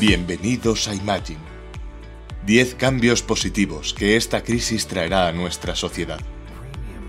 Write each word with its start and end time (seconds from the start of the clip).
Bienvenidos 0.00 0.88
a 0.88 0.94
Imagine. 0.94 1.40
10 2.46 2.76
cambios 2.76 3.20
positivos 3.20 3.92
que 3.92 4.16
esta 4.16 4.42
crisis 4.42 4.86
traerá 4.86 5.28
a 5.28 5.32
nuestra 5.32 5.76
sociedad. 5.76 6.20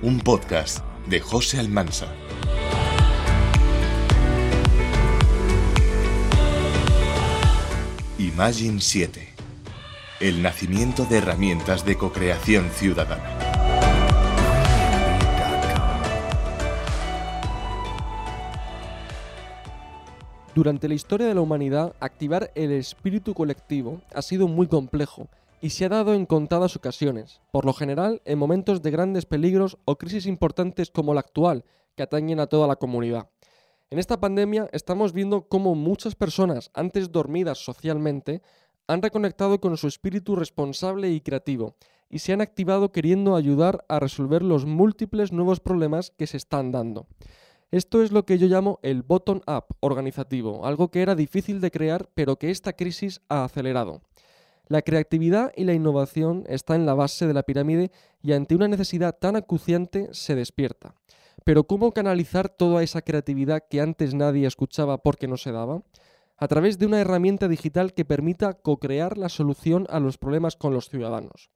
Un 0.01 0.19
podcast 0.19 0.83
de 1.07 1.21
José 1.21 1.57
Almansa. 1.57 2.13
Imagine 8.19 8.81
7. 8.81 9.35
El 10.19 10.41
nacimiento 10.41 11.05
de 11.05 11.19
herramientas 11.19 11.85
de 11.85 11.95
cocreación 11.95 12.69
ciudadana. 12.71 13.40
Durante 20.53 20.89
la 20.89 20.95
historia 20.95 21.27
de 21.27 21.33
la 21.33 21.39
humanidad, 21.39 21.95
activar 22.01 22.51
el 22.55 22.73
espíritu 22.73 23.33
colectivo 23.33 24.01
ha 24.13 24.21
sido 24.21 24.49
muy 24.49 24.67
complejo 24.67 25.29
y 25.61 25.69
se 25.69 25.85
ha 25.85 25.89
dado 25.89 26.13
en 26.13 26.25
contadas 26.25 26.75
ocasiones, 26.75 27.39
por 27.53 27.63
lo 27.63 27.71
general 27.71 28.21
en 28.25 28.37
momentos 28.37 28.81
de 28.81 28.91
grandes 28.91 29.25
peligros 29.25 29.77
o 29.85 29.97
crisis 29.97 30.25
importantes 30.25 30.91
como 30.91 31.13
la 31.13 31.21
actual, 31.21 31.63
que 31.95 32.03
atañen 32.03 32.41
a 32.41 32.47
toda 32.47 32.67
la 32.67 32.75
comunidad. 32.75 33.29
En 33.91 33.97
esta 33.97 34.19
pandemia 34.19 34.67
estamos 34.73 35.13
viendo 35.13 35.47
cómo 35.47 35.73
muchas 35.73 36.15
personas, 36.15 36.69
antes 36.73 37.13
dormidas 37.13 37.63
socialmente, 37.63 38.41
han 38.87 39.01
reconectado 39.01 39.61
con 39.61 39.77
su 39.77 39.87
espíritu 39.87 40.35
responsable 40.35 41.11
y 41.11 41.21
creativo 41.21 41.75
y 42.09 42.19
se 42.19 42.33
han 42.33 42.41
activado 42.41 42.91
queriendo 42.91 43.37
ayudar 43.37 43.85
a 43.87 43.99
resolver 43.99 44.41
los 44.41 44.65
múltiples 44.65 45.31
nuevos 45.31 45.61
problemas 45.61 46.11
que 46.17 46.27
se 46.27 46.35
están 46.35 46.73
dando. 46.73 47.07
Esto 47.71 48.03
es 48.03 48.11
lo 48.11 48.25
que 48.25 48.37
yo 48.37 48.47
llamo 48.47 48.79
el 48.83 49.01
bottom-up 49.01 49.63
organizativo, 49.79 50.65
algo 50.65 50.91
que 50.91 51.01
era 51.01 51.15
difícil 51.15 51.61
de 51.61 51.71
crear 51.71 52.09
pero 52.13 52.35
que 52.35 52.51
esta 52.51 52.73
crisis 52.73 53.21
ha 53.29 53.45
acelerado. 53.45 54.01
La 54.67 54.81
creatividad 54.81 55.53
y 55.55 55.63
la 55.63 55.73
innovación 55.73 56.43
está 56.49 56.75
en 56.75 56.85
la 56.85 56.95
base 56.95 57.27
de 57.27 57.33
la 57.33 57.43
pirámide 57.43 57.91
y 58.21 58.33
ante 58.33 58.55
una 58.55 58.67
necesidad 58.67 59.17
tan 59.17 59.37
acuciante 59.37 60.09
se 60.11 60.35
despierta. 60.35 60.95
Pero 61.45 61.63
¿cómo 61.63 61.93
canalizar 61.93 62.49
toda 62.49 62.83
esa 62.83 63.03
creatividad 63.03 63.63
que 63.69 63.79
antes 63.79 64.13
nadie 64.13 64.47
escuchaba 64.47 64.97
porque 64.97 65.29
no 65.29 65.37
se 65.37 65.53
daba? 65.53 65.81
A 66.35 66.49
través 66.49 66.77
de 66.77 66.87
una 66.87 66.99
herramienta 66.99 67.47
digital 67.47 67.93
que 67.93 68.03
permita 68.03 68.53
co-crear 68.53 69.17
la 69.17 69.29
solución 69.29 69.87
a 69.89 70.01
los 70.01 70.17
problemas 70.17 70.57
con 70.57 70.73
los 70.73 70.89
ciudadanos. 70.89 71.51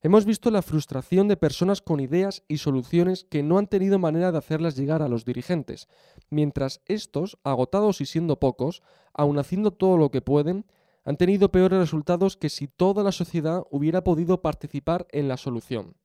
Hemos 0.00 0.24
visto 0.24 0.52
la 0.52 0.62
frustración 0.62 1.26
de 1.26 1.36
personas 1.36 1.82
con 1.82 1.98
ideas 1.98 2.44
y 2.46 2.58
soluciones 2.58 3.24
que 3.24 3.42
no 3.42 3.58
han 3.58 3.66
tenido 3.66 3.98
manera 3.98 4.30
de 4.30 4.38
hacerlas 4.38 4.76
llegar 4.76 5.02
a 5.02 5.08
los 5.08 5.24
dirigentes, 5.24 5.88
mientras 6.30 6.82
estos, 6.86 7.36
agotados 7.42 8.00
y 8.00 8.06
siendo 8.06 8.38
pocos, 8.38 8.82
aun 9.12 9.40
haciendo 9.40 9.72
todo 9.72 9.96
lo 9.96 10.12
que 10.12 10.20
pueden, 10.20 10.66
han 11.04 11.16
tenido 11.16 11.50
peores 11.50 11.80
resultados 11.80 12.36
que 12.36 12.48
si 12.48 12.68
toda 12.68 13.02
la 13.02 13.10
sociedad 13.10 13.64
hubiera 13.72 14.04
podido 14.04 14.40
participar 14.40 15.08
en 15.10 15.26
la 15.26 15.36
solución. 15.36 15.96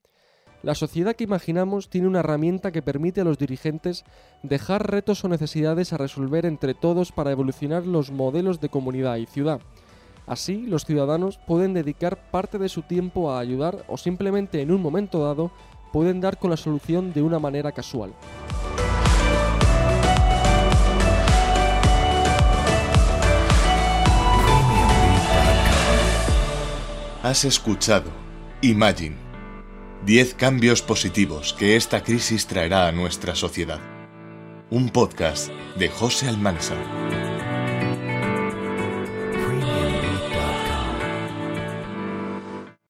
La 0.64 0.74
sociedad 0.74 1.16
que 1.16 1.26
imaginamos 1.26 1.90
tiene 1.90 2.08
una 2.08 2.22
herramienta 2.22 2.72
que 2.72 2.82
permite 2.82 3.22
a 3.22 3.26
los 3.26 3.38
dirigentes 3.38 4.06
dejar 4.42 4.90
retos 4.90 5.24
o 5.24 5.30
necesidades 5.30 5.94
a 5.94 5.98
resolver 5.98 6.48
entre 6.48 6.74
todos 6.74 7.12
para 7.12 7.32
evolucionar 7.32 7.86
los 7.86 8.12
modelos 8.12 8.60
de 8.60 8.70
comunidad 8.70 9.18
y 9.18 9.28
ciudad 9.28 9.62
Así, 10.26 10.66
los 10.66 10.86
ciudadanos 10.86 11.38
pueden 11.46 11.74
dedicar 11.74 12.32
parte 12.32 12.58
de 12.58 12.70
su 12.70 12.82
tiempo 12.82 13.32
a 13.32 13.40
ayudar 13.40 13.84
o 13.88 13.98
simplemente 13.98 14.62
en 14.62 14.72
un 14.72 14.82
momento 14.82 15.20
dado 15.20 15.52
pueden 15.92 16.22
dar 16.22 16.38
con 16.38 16.50
la 16.50 16.58
solución 16.58 17.14
de 17.14 17.22
una 17.22 17.40
manera 17.40 17.72
casual. 17.72 18.14
Has 27.22 27.46
escuchado 27.46 28.12
Imagine. 28.62 29.16
10 30.06 30.34
cambios 30.36 30.82
positivos 30.82 31.54
que 31.54 31.76
esta 31.76 32.04
crisis 32.04 32.48
traerá 32.48 32.88
a 32.88 32.92
nuestra 32.92 33.36
sociedad. 33.36 33.80
Un 34.70 34.90
podcast 34.90 35.50
de 35.78 35.90
José 35.90 36.28
Almanza. 36.28 36.76